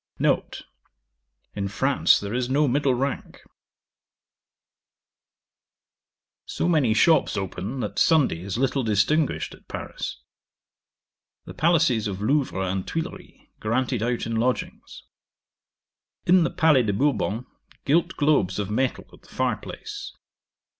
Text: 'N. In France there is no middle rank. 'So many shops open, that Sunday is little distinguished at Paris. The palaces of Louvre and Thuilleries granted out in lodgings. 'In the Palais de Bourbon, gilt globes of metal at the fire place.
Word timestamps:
'N. 0.19 0.41
In 1.55 1.67
France 1.67 2.19
there 2.19 2.33
is 2.33 2.49
no 2.49 2.67
middle 2.67 2.95
rank. 2.95 3.43
'So 6.43 6.67
many 6.67 6.95
shops 6.95 7.37
open, 7.37 7.81
that 7.81 7.99
Sunday 7.99 8.39
is 8.41 8.57
little 8.57 8.81
distinguished 8.81 9.53
at 9.53 9.67
Paris. 9.67 10.19
The 11.45 11.53
palaces 11.53 12.07
of 12.07 12.19
Louvre 12.19 12.65
and 12.67 12.87
Thuilleries 12.87 13.45
granted 13.59 14.01
out 14.01 14.25
in 14.25 14.37
lodgings. 14.37 15.03
'In 16.25 16.43
the 16.45 16.49
Palais 16.49 16.81
de 16.81 16.93
Bourbon, 16.93 17.45
gilt 17.85 18.15
globes 18.17 18.57
of 18.57 18.71
metal 18.71 19.05
at 19.13 19.21
the 19.21 19.27
fire 19.29 19.57
place. 19.57 20.17